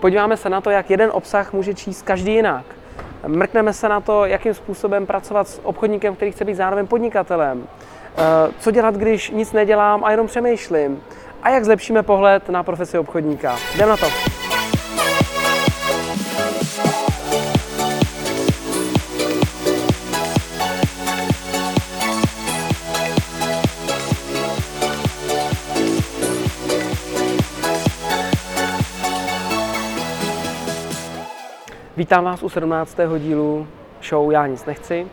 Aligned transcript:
Podíváme 0.00 0.36
se 0.36 0.48
na 0.48 0.60
to, 0.60 0.70
jak 0.70 0.90
jeden 0.90 1.10
obsah 1.12 1.52
může 1.52 1.74
číst 1.74 2.02
každý 2.02 2.34
jinak. 2.34 2.64
Mrkneme 3.26 3.72
se 3.72 3.88
na 3.88 4.00
to, 4.00 4.24
jakým 4.24 4.54
způsobem 4.54 5.06
pracovat 5.06 5.48
s 5.48 5.60
obchodníkem, 5.64 6.16
který 6.16 6.32
chce 6.32 6.44
být 6.44 6.54
zároveň 6.54 6.86
podnikatelem. 6.86 7.66
Eh, 8.18 8.52
co 8.60 8.70
dělat, 8.70 8.94
když 8.94 9.30
nic 9.30 9.52
nedělám 9.52 10.04
a 10.04 10.10
jenom 10.10 10.26
přemýšlím. 10.26 11.02
A 11.42 11.50
jak 11.50 11.64
zlepšíme 11.64 12.02
pohled 12.02 12.48
na 12.48 12.62
profesi 12.62 12.98
obchodníka. 12.98 13.56
Jdem 13.74 13.88
na 13.88 13.96
to. 13.96 14.06
Vítám 31.98 32.24
vás 32.24 32.42
u 32.42 32.48
17. 32.48 32.96
dílu 33.18 33.66
show 34.08 34.32
Já 34.32 34.46
nic 34.46 34.64
nechci. 34.64 35.06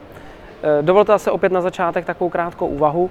Eh, 0.64 0.82
dovolte 0.82 1.20
se 1.20 1.32
opět 1.32 1.52
na 1.52 1.62
začátek 1.62 2.06
takovou 2.06 2.30
krátkou 2.30 2.68
úvahu. 2.68 3.10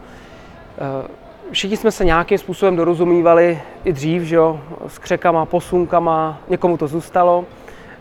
Eh, 0.78 1.08
všichni 1.50 1.76
jsme 1.76 1.90
se 1.90 2.04
nějakým 2.04 2.38
způsobem 2.38 2.76
dorozumívali 2.76 3.62
i 3.84 3.92
dřív, 3.92 4.22
že 4.22 4.36
jo, 4.36 4.60
s 4.86 4.98
křekama, 4.98 5.46
posunkama, 5.46 6.38
někomu 6.48 6.76
to 6.76 6.86
zůstalo. 6.86 7.44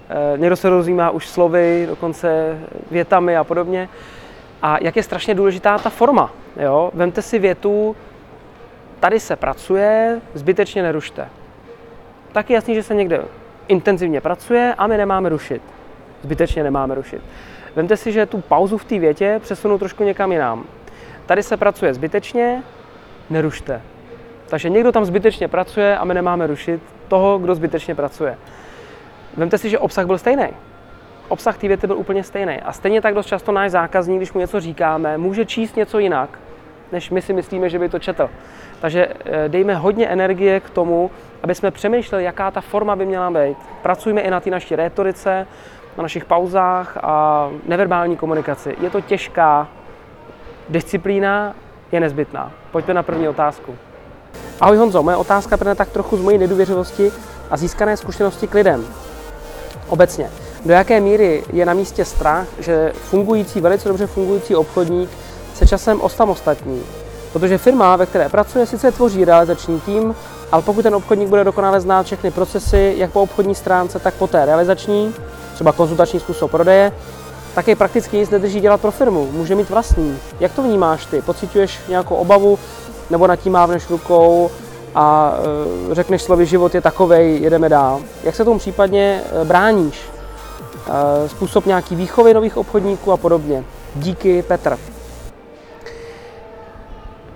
Eh, 0.09 0.37
někdo 0.37 0.55
se 0.55 0.69
rozumí 0.69 1.01
už 1.11 1.27
slovy, 1.27 1.85
dokonce 1.89 2.59
větami 2.91 3.37
a 3.37 3.43
podobně. 3.43 3.89
A 4.61 4.77
jak 4.81 4.95
je 4.95 5.03
strašně 5.03 5.35
důležitá 5.35 5.77
ta 5.77 5.89
forma. 5.89 6.31
Jo? 6.59 6.91
Vemte 6.93 7.21
si 7.21 7.39
větu, 7.39 7.95
tady 8.99 9.19
se 9.19 9.35
pracuje, 9.35 10.21
zbytečně 10.33 10.83
nerušte. 10.83 11.29
Tak 12.31 12.49
je 12.49 12.53
jasný, 12.53 12.75
že 12.75 12.83
se 12.83 12.95
někde 12.95 13.21
intenzivně 13.67 14.21
pracuje 14.21 14.73
a 14.77 14.87
my 14.87 14.97
nemáme 14.97 15.29
rušit. 15.29 15.61
Zbytečně 16.21 16.63
nemáme 16.63 16.95
rušit. 16.95 17.21
Vemte 17.75 17.97
si, 17.97 18.11
že 18.11 18.25
tu 18.25 18.41
pauzu 18.41 18.77
v 18.77 18.85
té 18.85 18.99
větě 18.99 19.39
přesunu 19.43 19.77
trošku 19.77 20.03
někam 20.03 20.31
jinam. 20.31 20.63
Tady 21.25 21.43
se 21.43 21.57
pracuje 21.57 21.93
zbytečně, 21.93 22.63
nerušte. 23.29 23.81
Takže 24.47 24.69
někdo 24.69 24.91
tam 24.91 25.05
zbytečně 25.05 25.47
pracuje 25.47 25.97
a 25.97 26.05
my 26.05 26.13
nemáme 26.13 26.47
rušit 26.47 26.81
toho, 27.07 27.39
kdo 27.39 27.55
zbytečně 27.55 27.95
pracuje. 27.95 28.37
Vemte 29.37 29.57
si, 29.57 29.69
že 29.69 29.79
obsah 29.79 30.05
byl 30.05 30.17
stejný. 30.17 30.47
Obsah 31.27 31.57
té 31.57 31.67
věty 31.67 31.87
byl 31.87 31.97
úplně 31.97 32.23
stejný. 32.23 32.59
A 32.61 32.73
stejně 32.73 33.01
tak 33.01 33.13
dost 33.13 33.25
často 33.25 33.51
náš 33.51 33.71
zákazník, 33.71 34.17
když 34.17 34.33
mu 34.33 34.39
něco 34.39 34.59
říkáme, 34.59 35.17
může 35.17 35.45
číst 35.45 35.75
něco 35.75 35.99
jinak, 35.99 36.39
než 36.93 37.09
my 37.09 37.21
si 37.21 37.33
myslíme, 37.33 37.69
že 37.69 37.79
by 37.79 37.89
to 37.89 37.99
četl. 37.99 38.29
Takže 38.81 39.07
eh, 39.07 39.49
dejme 39.49 39.75
hodně 39.75 40.07
energie 40.07 40.59
k 40.59 40.69
tomu, 40.69 41.11
aby 41.43 41.55
jsme 41.55 41.71
přemýšleli, 41.71 42.23
jaká 42.23 42.51
ta 42.51 42.61
forma 42.61 42.95
by 42.95 43.05
měla 43.05 43.31
být. 43.31 43.57
Pracujme 43.81 44.21
i 44.21 44.31
na 44.31 44.39
té 44.39 44.49
naší 44.49 44.75
rétorice, 44.75 45.47
na 45.97 46.01
našich 46.01 46.25
pauzách 46.25 46.97
a 47.03 47.49
neverbální 47.65 48.17
komunikaci. 48.17 48.75
Je 48.81 48.89
to 48.89 49.01
těžká, 49.01 49.67
disciplína 50.69 51.55
je 51.91 51.99
nezbytná. 51.99 52.51
Pojďme 52.71 52.93
na 52.93 53.03
první 53.03 53.29
otázku. 53.29 53.75
Ahoj 54.61 54.77
Honzo, 54.77 55.03
moje 55.03 55.17
otázka 55.17 55.57
plyne 55.57 55.75
tak 55.75 55.89
trochu 55.89 56.17
z 56.17 56.21
mojí 56.21 56.37
nedůvěřivosti 56.37 57.11
a 57.49 57.57
získané 57.57 57.97
zkušenosti 57.97 58.47
k 58.47 58.53
lidem. 58.53 58.85
Obecně, 59.87 60.29
do 60.65 60.73
jaké 60.73 60.99
míry 60.99 61.43
je 61.53 61.65
na 61.65 61.73
místě 61.73 62.05
strach, 62.05 62.47
že 62.59 62.91
fungující, 62.93 63.61
velice 63.61 63.89
dobře 63.89 64.07
fungující 64.07 64.55
obchodník 64.55 65.09
se 65.55 65.67
časem 65.67 66.01
osamostatní? 66.01 66.83
Protože 67.33 67.57
firma, 67.57 67.95
ve 67.95 68.05
které 68.05 68.29
pracuje, 68.29 68.65
sice 68.65 68.91
tvoří 68.91 69.25
realizační 69.25 69.79
tým, 69.79 70.15
ale 70.51 70.61
pokud 70.61 70.81
ten 70.81 70.95
obchodník 70.95 71.29
bude 71.29 71.43
dokonale 71.43 71.81
znát 71.81 72.05
všechny 72.05 72.31
procesy, 72.31 72.93
jak 72.97 73.11
po 73.11 73.21
obchodní 73.21 73.55
stránce, 73.55 73.99
tak 73.99 74.13
po 74.13 74.27
té 74.27 74.45
realizační, 74.45 75.13
třeba 75.53 75.71
konzultační 75.71 76.19
způsob 76.19 76.51
prodeje, 76.51 76.91
tak 77.55 77.67
je 77.67 77.75
prakticky 77.75 78.17
nic 78.17 78.29
nedrží 78.29 78.59
dělat 78.59 78.81
pro 78.81 78.91
firmu. 78.91 79.29
Může 79.31 79.55
mít 79.55 79.69
vlastní. 79.69 80.17
Jak 80.39 80.53
to 80.53 80.63
vnímáš 80.63 81.05
ty? 81.05 81.21
Pocituješ 81.21 81.79
nějakou 81.89 82.15
obavu 82.15 82.59
nebo 83.09 83.27
nad 83.27 83.35
tím 83.35 83.53
mávneš 83.53 83.89
rukou 83.89 84.51
a 84.95 85.33
e, 85.91 85.95
řekneš 85.95 86.21
slovy, 86.21 86.45
život 86.45 86.75
je 86.75 86.81
takovej, 86.81 87.41
jedeme 87.41 87.69
dál. 87.69 88.01
Jak 88.23 88.35
se 88.35 88.45
tomu 88.45 88.59
případně 88.59 89.23
e, 89.41 89.45
bráníš? 89.45 90.01
E, 91.25 91.29
způsob 91.29 91.65
nějaký 91.65 91.95
výchovy 91.95 92.33
nových 92.33 92.57
obchodníků 92.57 93.11
a 93.11 93.17
podobně. 93.17 93.63
Díky, 93.95 94.41
Petr. 94.41 94.77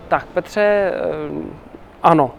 Tak, 0.08 0.26
Petře, 0.26 0.94
ano. 2.04 2.32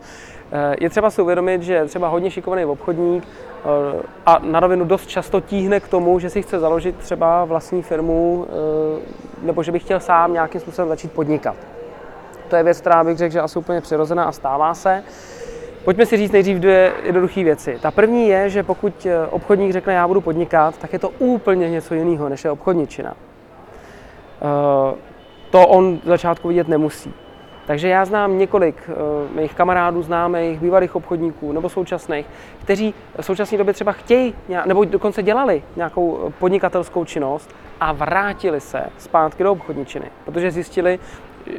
je 0.80 0.90
třeba 0.90 1.10
si 1.10 1.22
uvědomit, 1.22 1.62
že 1.62 1.84
třeba 1.84 2.08
hodně 2.08 2.30
šikovný 2.30 2.64
obchodník 2.64 3.24
Eh, 3.64 4.02
a 4.26 4.38
na 4.38 4.60
rovinu 4.60 4.84
dost 4.84 5.06
často 5.06 5.40
tíhne 5.40 5.80
k 5.80 5.88
tomu, 5.88 6.18
že 6.18 6.30
si 6.30 6.42
chce 6.42 6.58
založit 6.58 6.96
třeba 6.96 7.44
vlastní 7.44 7.82
firmu 7.82 8.46
eh, 8.48 9.00
nebo 9.42 9.62
že 9.62 9.72
by 9.72 9.78
chtěl 9.78 10.00
sám 10.00 10.32
nějakým 10.32 10.60
způsobem 10.60 10.88
začít 10.88 11.12
podnikat. 11.12 11.56
To 12.48 12.56
je 12.56 12.62
věc, 12.62 12.80
která 12.80 13.04
bych 13.04 13.16
řekl, 13.16 13.32
že 13.32 13.40
asi 13.40 13.58
úplně 13.58 13.80
přirozená 13.80 14.24
a 14.24 14.32
stává 14.32 14.74
se. 14.74 15.04
Pojďme 15.84 16.06
si 16.06 16.16
říct 16.16 16.32
nejdřív 16.32 16.58
dvě 16.58 16.92
jednoduché 17.02 17.44
věci. 17.44 17.78
Ta 17.82 17.90
první 17.90 18.28
je, 18.28 18.50
že 18.50 18.62
pokud 18.62 19.06
eh, 19.06 19.26
obchodník 19.26 19.72
řekne, 19.72 19.94
já 19.94 20.08
budu 20.08 20.20
podnikat, 20.20 20.78
tak 20.78 20.92
je 20.92 20.98
to 20.98 21.08
úplně 21.08 21.70
něco 21.70 21.94
jiného, 21.94 22.28
než 22.28 22.44
je 22.44 22.50
obchodničina. 22.50 23.14
To 25.54 25.66
on 25.66 25.98
v 26.04 26.06
začátku 26.06 26.48
vidět 26.48 26.68
nemusí. 26.68 27.14
Takže 27.66 27.88
já 27.88 28.04
znám 28.04 28.38
několik 28.38 28.76
uh, 28.88 29.36
mých 29.36 29.54
kamarádů, 29.54 30.02
známých, 30.02 30.60
bývalých 30.60 30.96
obchodníků 30.96 31.52
nebo 31.52 31.68
současných, 31.68 32.26
kteří 32.62 32.94
v 33.20 33.24
současné 33.24 33.58
době 33.58 33.74
třeba 33.74 33.92
chtějí, 33.92 34.34
nebo 34.66 34.84
dokonce 34.84 35.22
dělali 35.22 35.62
nějakou 35.76 36.18
eh, 36.26 36.32
podnikatelskou 36.38 37.04
činnost 37.04 37.54
a 37.80 37.92
vrátili 37.92 38.60
se 38.60 38.82
zpátky 38.98 39.42
do 39.42 39.52
obchodničiny, 39.52 40.10
protože 40.24 40.50
zjistili, 40.50 40.98
eh, 41.46 41.52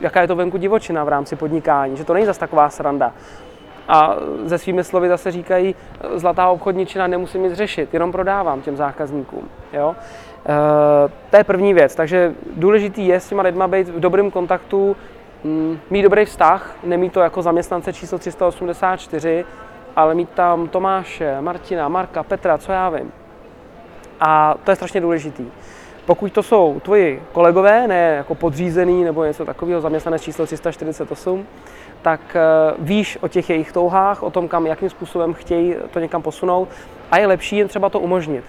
jaká 0.00 0.20
je 0.20 0.28
to 0.28 0.36
venku 0.36 0.56
divočina 0.56 1.04
v 1.04 1.08
rámci 1.08 1.36
podnikání, 1.36 1.96
že 1.96 2.04
to 2.04 2.14
není 2.14 2.26
zase 2.26 2.40
taková 2.40 2.70
sranda. 2.70 3.12
A 3.88 4.16
ze 4.44 4.58
svými 4.58 4.84
slovy 4.84 5.08
zase 5.08 5.30
říkají, 5.30 5.74
zlatá 6.14 6.48
obchodničina 6.48 7.06
nemusím 7.06 7.42
nic 7.42 7.52
řešit, 7.52 7.94
jenom 7.94 8.12
prodávám 8.12 8.60
těm 8.60 8.76
zákazníkům. 8.76 9.48
Jo? 9.72 9.96
E, 10.46 11.08
to 11.30 11.36
je 11.36 11.44
první 11.44 11.74
věc, 11.74 11.94
takže 11.94 12.34
důležitý 12.56 13.06
je 13.06 13.20
s 13.20 13.28
těma 13.28 13.42
lidma 13.42 13.68
být 13.68 13.88
v 13.88 14.00
dobrém 14.00 14.30
kontaktu, 14.30 14.96
Mm, 15.44 15.78
mít 15.90 16.02
dobrý 16.02 16.24
vztah, 16.24 16.76
nemít 16.84 17.12
to 17.12 17.20
jako 17.20 17.42
zaměstnance 17.42 17.92
číslo 17.92 18.18
384, 18.18 19.44
ale 19.96 20.14
mít 20.14 20.30
tam 20.30 20.68
Tomáše, 20.68 21.40
Martina, 21.40 21.88
Marka, 21.88 22.22
Petra, 22.22 22.58
co 22.58 22.72
já 22.72 22.90
vím. 22.90 23.12
A 24.20 24.54
to 24.64 24.70
je 24.70 24.76
strašně 24.76 25.00
důležitý. 25.00 25.46
Pokud 26.08 26.32
to 26.32 26.42
jsou 26.42 26.80
tvoji 26.80 27.22
kolegové, 27.32 27.88
ne 27.88 28.14
jako 28.16 28.34
podřízený 28.34 29.04
nebo 29.04 29.24
něco 29.24 29.44
takového, 29.44 29.80
zaměstnanec 29.80 30.22
číslo 30.22 30.46
348, 30.46 31.46
tak 32.02 32.20
eh, 32.36 32.40
víš 32.78 33.18
o 33.20 33.28
těch 33.28 33.50
jejich 33.50 33.72
touhách, 33.72 34.22
o 34.22 34.30
tom, 34.30 34.48
kam, 34.48 34.66
jakým 34.66 34.90
způsobem 34.90 35.34
chtějí 35.34 35.74
to 35.90 36.00
někam 36.00 36.22
posunout 36.22 36.68
a 37.10 37.18
je 37.18 37.26
lepší 37.26 37.56
jen 37.56 37.68
třeba 37.68 37.88
to 37.88 38.00
umožnit. 38.00 38.44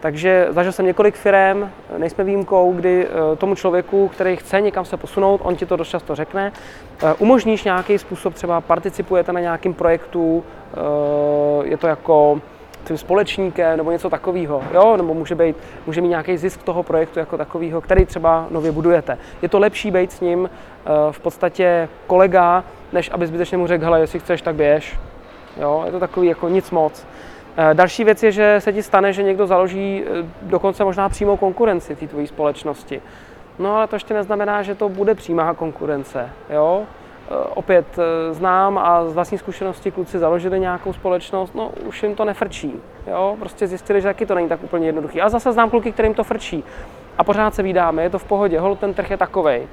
Takže 0.00 0.46
zažil 0.50 0.72
jsem 0.72 0.86
několik 0.86 1.14
firm, 1.14 1.70
nejsme 1.98 2.24
výjimkou, 2.24 2.72
kdy 2.72 3.06
eh, 3.06 3.36
tomu 3.36 3.54
člověku, 3.54 4.08
který 4.08 4.36
chce 4.36 4.60
někam 4.60 4.84
se 4.84 4.96
posunout, 4.96 5.40
on 5.44 5.56
ti 5.56 5.66
to 5.66 5.76
dost 5.76 5.88
často 5.88 6.14
řekne, 6.14 6.52
eh, 7.02 7.14
umožníš 7.18 7.64
nějaký 7.64 7.98
způsob, 7.98 8.34
třeba 8.34 8.60
participujete 8.60 9.32
na 9.32 9.40
nějakém 9.40 9.74
projektu, 9.74 10.44
je 11.64 11.76
to 11.76 11.86
jako 11.86 12.40
tím 12.84 12.98
společníkem 12.98 13.76
nebo 13.76 13.90
něco 13.90 14.10
takového, 14.10 14.62
jo? 14.74 14.96
nebo 14.96 15.14
může, 15.14 15.34
být, 15.34 15.56
může 15.86 16.00
mít 16.00 16.08
nějaký 16.08 16.36
zisk 16.36 16.62
toho 16.62 16.82
projektu 16.82 17.18
jako 17.18 17.36
takového, 17.36 17.80
který 17.80 18.06
třeba 18.06 18.46
nově 18.50 18.72
budujete. 18.72 19.18
Je 19.42 19.48
to 19.48 19.58
lepší 19.58 19.90
být 19.90 20.12
s 20.12 20.20
ním 20.20 20.50
v 21.10 21.20
podstatě 21.20 21.88
kolega, 22.06 22.64
než 22.92 23.10
aby 23.12 23.26
zbytečně 23.26 23.58
mu 23.58 23.66
řekl, 23.66 23.84
hele, 23.84 24.00
jestli 24.00 24.18
chceš, 24.18 24.42
tak 24.42 24.54
běž. 24.54 24.98
Jo? 25.60 25.82
Je 25.86 25.92
to 25.92 26.00
takový 26.00 26.28
jako 26.28 26.48
nic 26.48 26.70
moc. 26.70 27.06
Eh, 27.56 27.74
další 27.74 28.04
věc 28.04 28.22
je, 28.22 28.32
že 28.32 28.56
se 28.58 28.72
ti 28.72 28.82
stane, 28.82 29.12
že 29.12 29.22
někdo 29.22 29.46
založí 29.46 30.04
eh, 30.06 30.26
dokonce 30.42 30.84
možná 30.84 31.08
přímou 31.08 31.36
konkurenci 31.36 31.96
té 31.96 32.06
tvojí 32.06 32.26
společnosti. 32.26 33.02
No 33.58 33.76
ale 33.76 33.86
to 33.86 33.96
ještě 33.96 34.14
neznamená, 34.14 34.62
že 34.62 34.74
to 34.74 34.88
bude 34.88 35.14
přímá 35.14 35.54
konkurence. 35.54 36.30
Jo? 36.50 36.82
Eh, 37.30 37.34
opět 37.54 37.86
znám 38.30 38.78
a 38.78 39.04
z 39.08 39.14
vlastní 39.14 39.38
zkušenosti 39.38 39.90
kluci 39.90 40.18
založili 40.18 40.60
nějakou 40.60 40.92
společnost, 40.92 41.54
no 41.54 41.70
už 41.86 42.02
jim 42.02 42.14
to 42.14 42.24
nefrčí. 42.24 42.72
Jo? 43.06 43.36
Prostě 43.38 43.66
zjistili, 43.66 44.00
že 44.00 44.08
taky 44.08 44.26
to 44.26 44.34
není 44.34 44.48
tak 44.48 44.62
úplně 44.62 44.86
jednoduchý. 44.86 45.20
A 45.20 45.28
zase 45.28 45.52
znám 45.52 45.70
kluky, 45.70 45.92
kterým 45.92 46.14
to 46.14 46.24
frčí. 46.24 46.64
A 47.18 47.24
pořád 47.24 47.54
se 47.54 47.62
vydáme, 47.62 48.02
je 48.02 48.10
to 48.10 48.18
v 48.18 48.24
pohodě, 48.24 48.60
hol 48.60 48.76
ten 48.76 48.94
trh 48.94 49.10
je 49.10 49.16
takovej. 49.16 49.66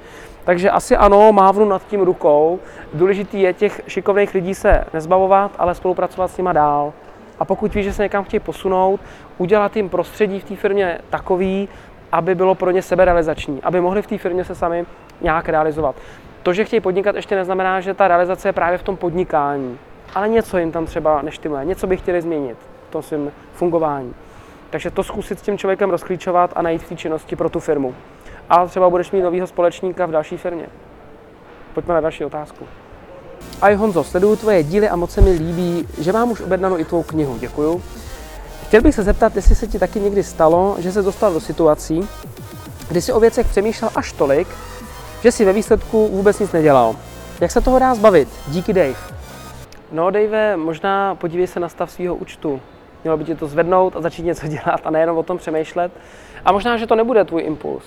Takže 0.44 0.70
asi 0.70 0.96
ano, 0.96 1.32
mávnu 1.32 1.64
nad 1.64 1.86
tím 1.86 2.00
rukou. 2.00 2.58
Důležitý 2.94 3.40
je 3.40 3.54
těch 3.54 3.80
šikovných 3.86 4.34
lidí 4.34 4.54
se 4.54 4.84
nezbavovat, 4.94 5.50
ale 5.58 5.74
spolupracovat 5.74 6.30
s 6.30 6.36
nima 6.36 6.52
dál. 6.52 6.92
A 7.38 7.44
pokud 7.44 7.74
víš, 7.74 7.84
že 7.84 7.92
se 7.92 8.02
někam 8.02 8.24
chtějí 8.24 8.40
posunout, 8.40 9.00
udělat 9.38 9.76
jim 9.76 9.88
prostředí 9.88 10.40
v 10.40 10.44
té 10.44 10.56
firmě 10.56 10.98
takový, 11.10 11.68
aby 12.12 12.34
bylo 12.34 12.54
pro 12.54 12.70
ně 12.70 12.82
seberealizační, 12.82 13.62
aby 13.62 13.80
mohli 13.80 14.02
v 14.02 14.06
té 14.06 14.18
firmě 14.18 14.44
se 14.44 14.54
sami 14.54 14.86
nějak 15.20 15.48
realizovat. 15.48 15.94
To, 16.42 16.52
že 16.52 16.64
chtějí 16.64 16.80
podnikat, 16.80 17.16
ještě 17.16 17.36
neznamená, 17.36 17.80
že 17.80 17.94
ta 17.94 18.08
realizace 18.08 18.48
je 18.48 18.52
právě 18.52 18.78
v 18.78 18.82
tom 18.82 18.96
podnikání. 18.96 19.78
ale 20.14 20.28
něco 20.28 20.58
jim 20.58 20.72
tam 20.72 20.86
třeba 20.86 21.22
neštimuje, 21.22 21.64
něco 21.64 21.86
by 21.86 21.96
chtěli 21.96 22.22
změnit 22.22 22.56
v 22.88 22.92
tom 22.92 23.02
svém 23.02 23.32
fungování. 23.54 24.14
Takže 24.70 24.90
to 24.90 25.02
zkusit 25.02 25.38
s 25.38 25.42
tím 25.42 25.58
člověkem 25.58 25.90
rozklíčovat 25.90 26.52
a 26.54 26.62
najít 26.62 26.82
té 26.82 26.96
činnosti 26.96 27.36
pro 27.36 27.50
tu 27.50 27.60
firmu. 27.60 27.94
A 28.50 28.66
třeba 28.66 28.90
budeš 28.90 29.10
mít 29.10 29.22
nového 29.22 29.46
společníka 29.46 30.06
v 30.06 30.10
další 30.10 30.36
firmě. 30.36 30.66
Pojďme 31.74 31.94
na 31.94 32.00
další 32.00 32.24
otázku. 32.24 32.66
A 33.62 33.76
Honzo, 33.76 34.04
sleduju 34.04 34.36
tvoje 34.36 34.62
díly 34.62 34.88
a 34.88 34.96
moc 34.96 35.10
se 35.10 35.20
mi 35.20 35.30
líbí, 35.30 35.88
že 35.98 36.12
mám 36.12 36.30
už 36.30 36.40
objednanou 36.40 36.78
i 36.78 36.84
tvou 36.84 37.02
knihu. 37.02 37.38
Děkuju. 37.38 37.82
Chtěl 38.66 38.82
bych 38.82 38.94
se 38.94 39.02
zeptat, 39.02 39.36
jestli 39.36 39.54
se 39.54 39.66
ti 39.66 39.78
taky 39.78 40.00
někdy 40.00 40.22
stalo, 40.22 40.76
že 40.78 40.92
se 40.92 41.02
dostal 41.02 41.32
do 41.32 41.40
situací, 41.40 42.08
kdy 42.88 43.02
si 43.02 43.12
o 43.12 43.20
věcech 43.20 43.46
přemýšlel 43.46 43.90
až 43.94 44.12
tolik, 44.12 44.48
že 45.22 45.32
si 45.32 45.44
ve 45.44 45.52
výsledku 45.52 46.08
vůbec 46.08 46.38
nic 46.38 46.52
nedělal. 46.52 46.96
Jak 47.40 47.50
se 47.50 47.60
toho 47.60 47.78
dá 47.78 47.94
zbavit? 47.94 48.28
Díky 48.48 48.72
Dave. 48.72 48.94
No 49.92 50.10
Dave, 50.10 50.56
možná 50.56 51.14
podívej 51.14 51.46
se 51.46 51.60
na 51.60 51.68
stav 51.68 51.90
svého 51.90 52.14
účtu. 52.14 52.60
Mělo 53.04 53.16
by 53.16 53.24
ti 53.24 53.34
to 53.34 53.46
zvednout 53.46 53.96
a 53.96 54.00
začít 54.00 54.22
něco 54.22 54.46
dělat 54.48 54.80
a 54.84 54.90
nejenom 54.90 55.18
o 55.18 55.22
tom 55.22 55.38
přemýšlet. 55.38 55.92
A 56.44 56.52
možná, 56.52 56.76
že 56.76 56.86
to 56.86 56.94
nebude 56.94 57.24
tvůj 57.24 57.42
impuls. 57.42 57.84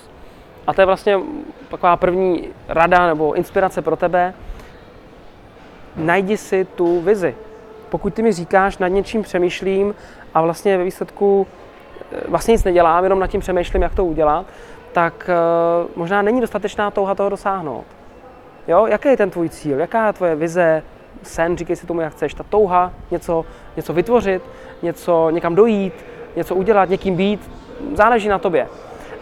A 0.66 0.74
to 0.74 0.80
je 0.80 0.86
vlastně 0.86 1.20
taková 1.68 1.96
první 1.96 2.48
rada 2.68 3.06
nebo 3.06 3.32
inspirace 3.32 3.82
pro 3.82 3.96
tebe. 3.96 4.34
Najdi 5.96 6.36
si 6.36 6.64
tu 6.64 7.00
vizi. 7.00 7.34
Pokud 7.88 8.14
ty 8.14 8.22
mi 8.22 8.32
říkáš, 8.32 8.78
nad 8.78 8.88
něčím 8.88 9.22
přemýšlím 9.22 9.94
a 10.34 10.42
vlastně 10.42 10.78
ve 10.78 10.84
výsledku 10.84 11.46
eh, 12.12 12.20
vlastně 12.28 12.52
nic 12.52 12.64
nedělám, 12.64 13.04
jenom 13.04 13.18
nad 13.18 13.26
tím 13.26 13.40
přemýšlím, 13.40 13.82
jak 13.82 13.94
to 13.94 14.04
udělat, 14.04 14.46
tak 14.96 15.30
uh, 15.30 15.90
možná 15.96 16.22
není 16.22 16.40
dostatečná 16.40 16.90
touha 16.90 17.14
toho 17.14 17.28
dosáhnout. 17.28 17.84
Jo? 18.68 18.86
Jaký 18.86 19.08
je 19.08 19.16
ten 19.16 19.30
tvůj 19.30 19.48
cíl? 19.48 19.80
Jaká 19.80 20.06
je 20.06 20.12
tvoje 20.12 20.34
vize, 20.34 20.82
sen, 21.22 21.56
říkej 21.56 21.76
si 21.76 21.86
tomu, 21.86 22.00
jak 22.00 22.12
chceš, 22.12 22.34
ta 22.34 22.42
touha, 22.42 22.92
něco, 23.10 23.44
něco 23.76 23.92
vytvořit, 23.92 24.42
něco 24.82 25.30
někam 25.30 25.54
dojít, 25.54 26.04
něco 26.36 26.54
udělat, 26.54 26.88
někým 26.88 27.16
být, 27.16 27.50
záleží 27.94 28.28
na 28.28 28.38
tobě. 28.38 28.68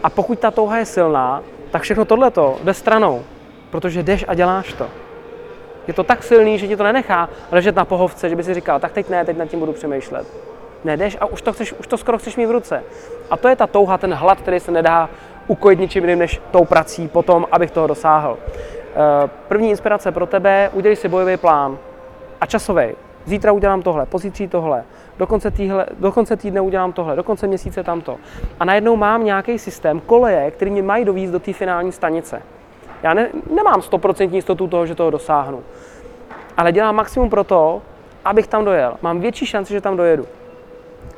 A 0.03 0.09
pokud 0.09 0.39
ta 0.39 0.51
touha 0.51 0.77
je 0.77 0.85
silná, 0.85 1.43
tak 1.71 1.81
všechno 1.81 2.05
tohleto 2.05 2.57
jde 2.63 2.73
stranou, 2.73 3.23
protože 3.71 4.03
jdeš 4.03 4.25
a 4.27 4.33
děláš 4.33 4.73
to. 4.73 4.87
Je 5.87 5.93
to 5.93 6.03
tak 6.03 6.23
silný, 6.23 6.59
že 6.59 6.67
ti 6.67 6.77
to 6.77 6.83
nenechá 6.83 7.29
ležet 7.51 7.75
na 7.75 7.85
pohovce, 7.85 8.29
že 8.29 8.35
by 8.35 8.43
si 8.43 8.53
říkal, 8.53 8.79
tak 8.79 8.91
teď 8.91 9.09
ne, 9.09 9.25
teď 9.25 9.37
nad 9.37 9.45
tím 9.45 9.59
budu 9.59 9.73
přemýšlet. 9.73 10.27
Nedeš 10.83 11.17
a 11.19 11.25
už 11.25 11.41
to, 11.41 11.53
chceš, 11.53 11.73
už 11.73 11.87
to 11.87 11.97
skoro 11.97 12.17
chceš 12.17 12.35
mít 12.37 12.45
v 12.45 12.51
ruce. 12.51 12.83
A 13.29 13.37
to 13.37 13.47
je 13.47 13.55
ta 13.55 13.67
touha, 13.67 13.97
ten 13.97 14.13
hlad, 14.13 14.41
který 14.41 14.59
se 14.59 14.71
nedá 14.71 15.09
ukojit 15.47 15.79
ničím 15.79 16.03
jiným 16.03 16.19
než 16.19 16.41
tou 16.51 16.65
prací 16.65 17.07
potom, 17.07 17.45
abych 17.51 17.71
toho 17.71 17.87
dosáhl. 17.87 18.37
Eh, 18.95 19.29
první 19.47 19.69
inspirace 19.69 20.11
pro 20.11 20.25
tebe, 20.25 20.69
udělej 20.73 20.95
si 20.95 21.07
bojový 21.07 21.37
plán 21.37 21.77
a 22.41 22.45
časový. 22.45 22.95
Zítra 23.25 23.51
udělám 23.51 23.81
tohle, 23.81 24.05
pozítří 24.05 24.47
tohle, 24.47 24.83
do 25.17 25.27
konce, 25.27 25.51
týhle, 25.51 25.85
do 25.99 26.11
konce 26.11 26.35
týdne 26.35 26.61
udělám 26.61 26.93
tohle, 26.93 27.15
do 27.15 27.23
konce 27.23 27.47
měsíce 27.47 27.83
tamto. 27.83 28.17
A 28.59 28.65
najednou 28.65 28.95
mám 28.95 29.25
nějaký 29.25 29.59
systém, 29.59 29.99
koleje, 29.99 30.51
který 30.51 30.71
mě 30.71 30.83
mají 30.83 31.05
dovízt 31.05 31.33
do 31.33 31.39
té 31.39 31.53
finální 31.53 31.91
stanice. 31.91 32.41
Já 33.03 33.13
ne, 33.13 33.29
nemám 33.55 33.81
100% 33.81 34.33
jistotu 34.33 34.67
toho, 34.67 34.85
že 34.85 34.95
toho 34.95 35.09
dosáhnu. 35.09 35.63
Ale 36.57 36.71
dělám 36.71 36.95
maximum 36.95 37.29
pro 37.29 37.43
to, 37.43 37.81
abych 38.25 38.47
tam 38.47 38.65
dojel. 38.65 38.97
Mám 39.01 39.19
větší 39.19 39.45
šanci, 39.45 39.73
že 39.73 39.81
tam 39.81 39.97
dojedu. 39.97 40.25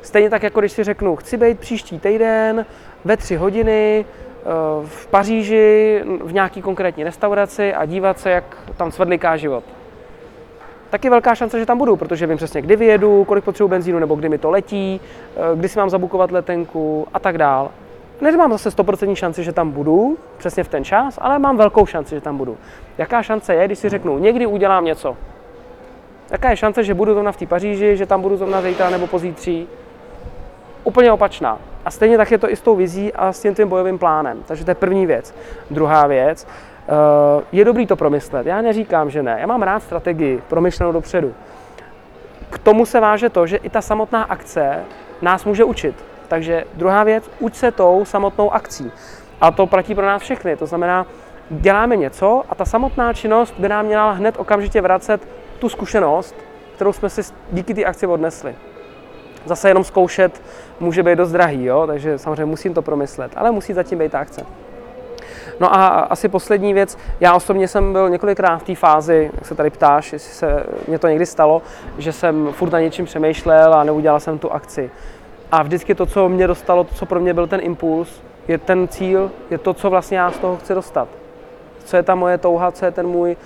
Stejně 0.02 0.30
tak, 0.30 0.42
jako 0.42 0.60
když 0.60 0.72
si 0.72 0.84
řeknu, 0.84 1.16
chci 1.16 1.36
být 1.36 1.60
příští 1.60 1.98
týden 1.98 2.66
ve 3.04 3.16
tři 3.16 3.36
hodiny 3.36 4.04
eh, 4.04 4.44
v 4.86 5.06
Paříži 5.06 6.02
v 6.24 6.32
nějaký 6.32 6.62
konkrétní 6.62 7.04
restauraci 7.04 7.74
a 7.74 7.84
dívat 7.84 8.18
se, 8.18 8.30
jak 8.30 8.44
tam 8.76 8.92
svrdliká 8.92 9.36
život. 9.36 9.64
Tak 10.90 11.04
je 11.04 11.10
velká 11.10 11.34
šance, 11.34 11.58
že 11.58 11.66
tam 11.66 11.78
budu, 11.78 11.96
protože 11.96 12.26
vím 12.26 12.36
přesně, 12.36 12.62
kdy 12.62 12.76
vyjedu, 12.76 13.24
kolik 13.24 13.44
potřebuji 13.44 13.68
benzínu, 13.68 13.98
nebo 13.98 14.14
kdy 14.14 14.28
mi 14.28 14.38
to 14.38 14.50
letí, 14.50 15.00
eh, 15.36 15.56
kdy 15.56 15.68
si 15.68 15.78
mám 15.78 15.90
zabukovat 15.90 16.30
letenku 16.30 17.06
a 17.14 17.18
tak 17.18 17.38
dál. 17.38 17.70
Ne, 18.20 18.36
mám 18.36 18.52
zase 18.52 18.70
100% 18.70 19.14
šanci, 19.14 19.44
že 19.44 19.52
tam 19.52 19.70
budu, 19.70 20.18
přesně 20.36 20.64
v 20.64 20.68
ten 20.68 20.84
čas, 20.84 21.18
ale 21.22 21.38
mám 21.38 21.56
velkou 21.56 21.86
šanci, 21.86 22.14
že 22.14 22.20
tam 22.20 22.36
budu. 22.36 22.56
Jaká 22.98 23.22
šance 23.22 23.54
je, 23.54 23.66
když 23.66 23.78
si 23.78 23.88
řeknu, 23.88 24.18
někdy 24.18 24.46
udělám 24.46 24.84
něco? 24.84 25.16
Jaká 26.30 26.50
je 26.50 26.56
šance, 26.56 26.84
že 26.84 26.94
budu 26.94 27.12
zrovna 27.12 27.32
v 27.32 27.36
té 27.36 27.46
Paříži, 27.46 27.96
že 27.96 28.06
tam 28.06 28.22
budu 28.22 28.36
zrovna 28.36 28.62
zítra 28.62 28.90
nebo 28.90 29.06
pozítří? 29.06 29.68
Úplně 30.84 31.12
opačná. 31.12 31.58
A 31.88 31.90
stejně 31.90 32.16
tak 32.16 32.30
je 32.30 32.38
to 32.38 32.50
i 32.50 32.56
s 32.56 32.60
tou 32.60 32.76
vizí 32.76 33.12
a 33.12 33.32
s 33.32 33.40
tím 33.40 33.54
tím 33.54 33.68
bojovým 33.68 33.98
plánem. 33.98 34.42
Takže 34.46 34.64
to 34.64 34.70
je 34.70 34.74
první 34.74 35.06
věc. 35.06 35.34
Druhá 35.70 36.06
věc, 36.06 36.46
eh, 36.88 37.44
je 37.52 37.64
dobrý 37.64 37.86
to 37.86 37.96
promyslet. 37.96 38.46
Já 38.46 38.62
neříkám, 38.62 39.10
že 39.10 39.22
ne. 39.22 39.36
Já 39.40 39.46
mám 39.46 39.62
rád 39.62 39.82
strategii 39.82 40.42
promyšlenou 40.48 40.92
dopředu. 40.92 41.34
K 42.50 42.58
tomu 42.58 42.86
se 42.86 43.00
váže 43.00 43.28
to, 43.28 43.46
že 43.46 43.56
i 43.56 43.70
ta 43.70 43.80
samotná 43.80 44.22
akce 44.22 44.84
nás 45.22 45.44
může 45.44 45.64
učit. 45.64 46.04
Takže 46.28 46.64
druhá 46.74 47.04
věc, 47.04 47.30
uč 47.40 47.54
se 47.54 47.72
tou 47.72 48.04
samotnou 48.04 48.52
akcí. 48.52 48.92
A 49.40 49.50
to 49.50 49.66
platí 49.66 49.94
pro 49.94 50.06
nás 50.06 50.22
všechny. 50.22 50.56
To 50.56 50.66
znamená, 50.66 51.06
děláme 51.50 51.96
něco 51.96 52.42
a 52.48 52.54
ta 52.54 52.64
samotná 52.64 53.12
činnost 53.12 53.54
by 53.58 53.68
nám 53.68 53.86
měla 53.86 54.10
hned 54.10 54.34
okamžitě 54.38 54.80
vracet 54.80 55.28
tu 55.58 55.68
zkušenost, 55.68 56.34
kterou 56.74 56.92
jsme 56.92 57.10
si 57.10 57.22
díky 57.52 57.74
té 57.74 57.84
akci 57.84 58.06
odnesli. 58.06 58.54
Zase 59.44 59.70
jenom 59.70 59.84
zkoušet 59.84 60.42
může 60.80 61.02
být 61.02 61.16
dost 61.16 61.32
drahý, 61.32 61.64
jo? 61.64 61.86
takže 61.86 62.18
samozřejmě 62.18 62.44
musím 62.44 62.74
to 62.74 62.82
promyslet, 62.82 63.32
ale 63.36 63.50
musí 63.50 63.72
zatím 63.72 63.98
být 63.98 64.12
ta 64.12 64.18
akce. 64.18 64.46
No 65.60 65.74
a 65.74 65.86
asi 65.86 66.28
poslední 66.28 66.74
věc, 66.74 66.98
já 67.20 67.34
osobně 67.34 67.68
jsem 67.68 67.92
byl 67.92 68.08
několikrát 68.08 68.58
v 68.58 68.62
té 68.62 68.74
fázi, 68.74 69.30
jak 69.34 69.46
se 69.46 69.54
tady 69.54 69.70
ptáš, 69.70 70.12
jestli 70.12 70.34
se 70.34 70.64
mě 70.88 70.98
to 70.98 71.08
někdy 71.08 71.26
stalo, 71.26 71.62
že 71.98 72.12
jsem 72.12 72.48
furt 72.52 72.72
na 72.72 72.80
něčím 72.80 73.04
přemýšlel 73.04 73.74
a 73.74 73.84
neudělal 73.84 74.20
jsem 74.20 74.38
tu 74.38 74.52
akci. 74.52 74.90
A 75.52 75.62
vždycky 75.62 75.94
to, 75.94 76.06
co 76.06 76.28
mě 76.28 76.46
dostalo, 76.46 76.84
to, 76.84 76.94
co 76.94 77.06
pro 77.06 77.20
mě 77.20 77.34
byl 77.34 77.46
ten 77.46 77.60
impuls, 77.62 78.22
je 78.48 78.58
ten 78.58 78.88
cíl, 78.88 79.30
je 79.50 79.58
to, 79.58 79.74
co 79.74 79.90
vlastně 79.90 80.18
já 80.18 80.30
z 80.30 80.38
toho 80.38 80.56
chci 80.56 80.74
dostat. 80.74 81.08
Co 81.84 81.96
je 81.96 82.02
ta 82.02 82.14
moje 82.14 82.38
touha, 82.38 82.72
co 82.72 82.84
je 82.84 82.90
ten 82.90 83.06
můj 83.06 83.36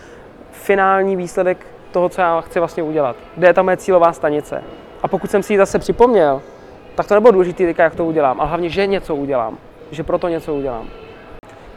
finální 0.51 1.17
výsledek 1.17 1.67
toho, 1.93 2.09
co 2.09 2.21
já 2.21 2.41
chci 2.41 2.59
vlastně 2.59 2.83
udělat. 2.83 3.17
Kde 3.37 3.47
je 3.47 3.55
ta 3.55 3.63
moje 3.63 3.77
cílová 3.77 4.13
stanice. 4.13 4.63
A 5.03 5.09
pokud 5.09 5.31
jsem 5.31 5.43
si 5.43 5.53
ji 5.53 5.57
zase 5.57 5.79
připomněl, 5.79 6.43
tak 6.95 7.07
to 7.07 7.15
nebylo 7.15 7.33
důležité, 7.33 7.75
jak 7.79 7.95
to 7.95 8.05
udělám, 8.05 8.41
ale 8.41 8.49
hlavně, 8.49 8.69
že 8.69 8.87
něco 8.87 9.15
udělám. 9.15 9.59
Že 9.91 10.03
proto 10.03 10.29
něco 10.29 10.55
udělám. 10.55 10.89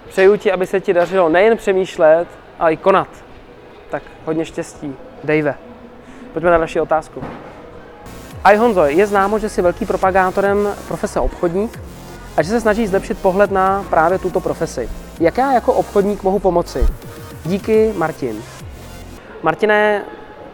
Přeju 0.08 0.38
ti, 0.38 0.52
aby 0.52 0.68
se 0.68 0.80
ti 0.80 0.94
dařilo 0.94 1.30
nejen 1.30 1.58
přemýšlet, 1.58 2.28
ale 2.60 2.74
i 2.74 2.78
konat. 2.78 3.08
Tak 3.90 4.04
hodně 4.26 4.46
štěstí. 4.46 4.96
Dave. 5.24 5.56
Pojďme 6.34 6.52
na 6.52 6.58
další 6.58 6.80
otázku. 6.80 7.24
A 8.44 8.58
Honzo, 8.58 8.86
je 8.86 9.08
známo, 9.08 9.40
že 9.40 9.50
jsi 9.50 9.62
velký 9.62 9.86
propagátorem 9.86 10.70
profese 10.88 11.20
obchodník 11.20 11.80
a 12.38 12.42
že 12.42 12.50
se 12.50 12.62
snaží 12.62 12.88
zlepšit 12.88 13.22
pohled 13.22 13.52
na 13.52 13.86
právě 13.90 14.20
tuto 14.20 14.40
profesi. 14.40 14.90
Jak 15.20 15.38
já 15.38 15.52
jako 15.54 15.74
obchodník 15.74 16.24
mohu 16.24 16.40
pomoci? 16.40 16.88
Díky, 17.46 17.94
Martin. 17.98 18.44
Martine, 19.44 20.06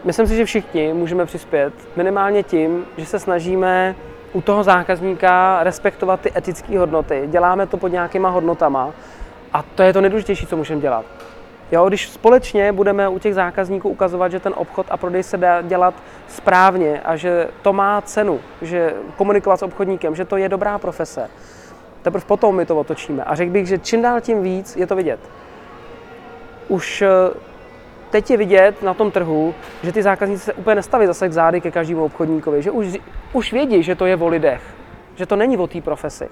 myslím 0.04 0.26
si, 0.26 0.36
že 0.36 0.44
všichni 0.44 0.92
můžeme 0.92 1.26
přispět 1.26 1.74
minimálně 1.96 2.42
tím, 2.42 2.84
že 2.96 3.06
se 3.06 3.18
snažíme 3.18 3.94
u 4.32 4.40
toho 4.40 4.64
zákazníka 4.64 5.62
respektovat 5.62 6.20
ty 6.20 6.32
etické 6.36 6.78
hodnoty. 6.78 7.22
Děláme 7.26 7.66
to 7.66 7.76
pod 7.76 7.88
nějakýma 7.88 8.28
hodnotama 8.28 8.90
a 9.52 9.62
to 9.62 9.82
je 9.82 9.92
to 9.92 10.00
nejdůležitější, 10.00 10.46
co 10.46 10.56
můžeme 10.56 10.80
dělat. 10.80 11.04
Jo, 11.72 11.88
když 11.88 12.08
společně 12.08 12.72
budeme 12.72 13.08
u 13.08 13.18
těch 13.18 13.34
zákazníků 13.34 13.88
ukazovat, 13.88 14.32
že 14.32 14.40
ten 14.40 14.52
obchod 14.56 14.86
a 14.90 14.96
prodej 14.96 15.22
se 15.22 15.36
dá 15.36 15.62
dělat 15.62 15.94
správně 16.28 17.00
a 17.00 17.16
že 17.16 17.48
to 17.62 17.72
má 17.72 18.00
cenu, 18.00 18.40
že 18.62 18.94
komunikovat 19.16 19.56
s 19.56 19.62
obchodníkem, 19.62 20.14
že 20.14 20.24
to 20.24 20.36
je 20.36 20.48
dobrá 20.48 20.78
profese, 20.78 21.30
teprve 22.02 22.24
potom 22.24 22.56
my 22.56 22.66
to 22.66 22.78
otočíme. 22.78 23.24
A 23.24 23.34
řekl 23.34 23.52
bych, 23.52 23.66
že 23.66 23.78
čím 23.78 24.02
dál 24.02 24.20
tím 24.20 24.42
víc 24.42 24.76
je 24.76 24.86
to 24.86 24.96
vidět. 24.96 25.20
Už 26.68 27.02
eh, 27.02 27.08
teď 28.12 28.30
je 28.30 28.36
vidět 28.36 28.82
na 28.82 28.94
tom 28.94 29.10
trhu, 29.10 29.54
že 29.82 29.92
ty 29.92 30.02
zákazníci 30.02 30.44
se 30.44 30.52
úplně 30.52 30.74
nestaví 30.74 31.06
zase 31.06 31.28
k 31.28 31.32
zády 31.32 31.60
ke 31.60 31.70
každému 31.70 32.04
obchodníkovi, 32.04 32.62
že 32.62 32.70
už, 32.70 32.98
už 33.32 33.52
vědí, 33.52 33.82
že 33.82 33.94
to 33.94 34.06
je 34.06 34.16
o 34.16 34.28
lidech, 34.28 34.62
že 35.16 35.26
to 35.26 35.36
není 35.36 35.56
o 35.56 35.66
té 35.66 35.80
profesi. 35.80 36.28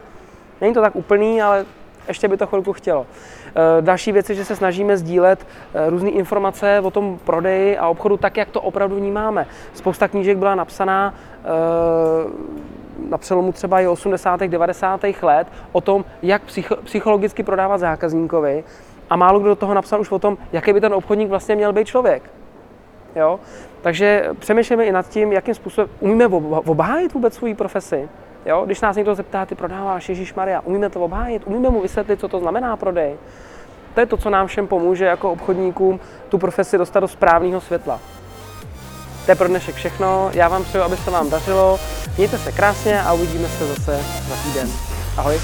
Není 0.60 0.74
to 0.74 0.80
tak 0.80 0.96
úplný, 0.96 1.42
ale 1.42 1.66
ještě 2.08 2.28
by 2.28 2.36
to 2.36 2.46
chvilku 2.46 2.72
chtělo. 2.72 3.06
Eh, 3.48 3.82
další 3.82 4.12
věc 4.12 4.28
je, 4.28 4.34
že 4.34 4.44
se 4.44 4.56
snažíme 4.56 4.96
sdílet 4.96 5.46
eh, 5.74 5.90
různé 5.90 6.10
informace 6.10 6.80
o 6.80 6.90
tom 6.90 7.18
prodeji 7.24 7.78
a 7.78 7.88
obchodu 7.88 8.16
tak, 8.16 8.36
jak 8.36 8.48
to 8.48 8.60
opravdu 8.60 8.96
vnímáme. 8.96 9.46
Spousta 9.74 10.08
knížek 10.08 10.38
byla 10.38 10.54
napsaná 10.54 11.14
eh, 11.14 11.48
na 13.08 13.18
přelomu 13.18 13.52
třeba 13.52 13.80
i 13.80 13.86
80. 13.86 14.40
90. 14.40 15.00
let 15.22 15.46
o 15.72 15.80
tom, 15.80 16.04
jak 16.22 16.42
psychologicky 16.84 17.42
prodávat 17.42 17.78
zákazníkovi 17.78 18.64
a 19.10 19.16
málo 19.16 19.38
kdo 19.40 19.48
do 19.48 19.56
toho 19.56 19.74
napsal 19.74 20.00
už 20.00 20.10
o 20.10 20.18
tom, 20.18 20.38
jaký 20.52 20.72
by 20.72 20.80
ten 20.80 20.94
obchodník 20.94 21.28
vlastně 21.28 21.56
měl 21.56 21.72
být 21.72 21.86
člověk. 21.86 22.30
Jo? 23.16 23.40
Takže 23.82 24.28
přemýšlíme 24.38 24.84
i 24.84 24.92
nad 24.92 25.08
tím, 25.08 25.32
jakým 25.32 25.54
způsobem 25.54 25.90
umíme 26.00 26.26
obhájit 26.26 27.14
vůbec 27.14 27.34
svoji 27.34 27.54
profesi. 27.54 28.08
Jo? 28.46 28.62
Když 28.66 28.80
nás 28.80 28.96
někdo 28.96 29.14
zeptá, 29.14 29.46
ty 29.46 29.54
prodáváš 29.54 30.08
Ježíš 30.08 30.34
Maria, 30.34 30.60
umíme 30.60 30.90
to 30.90 31.00
obhájit, 31.00 31.42
umíme 31.46 31.70
mu 31.70 31.80
vysvětlit, 31.80 32.20
co 32.20 32.28
to 32.28 32.40
znamená 32.40 32.76
prodej. 32.76 33.16
To 33.94 34.00
je 34.00 34.06
to, 34.06 34.16
co 34.16 34.30
nám 34.30 34.46
všem 34.46 34.66
pomůže 34.66 35.04
jako 35.04 35.32
obchodníkům 35.32 36.00
tu 36.28 36.38
profesi 36.38 36.78
dostat 36.78 37.00
do 37.00 37.08
správného 37.08 37.60
světla. 37.60 38.00
To 39.24 39.30
je 39.30 39.34
pro 39.34 39.48
dnešek 39.48 39.74
všechno, 39.74 40.30
já 40.34 40.48
vám 40.48 40.64
přeju, 40.64 40.84
aby 40.84 40.96
se 40.96 41.10
vám 41.10 41.30
dařilo, 41.30 41.78
mějte 42.16 42.38
se 42.38 42.52
krásně 42.52 43.02
a 43.02 43.12
uvidíme 43.12 43.48
se 43.48 43.66
zase 43.66 44.00
za 44.28 44.34
týden. 44.44 44.68
Ahoj! 45.16 45.40